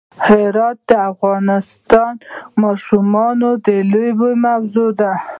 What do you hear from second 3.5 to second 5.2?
د لوبو موضوع ده.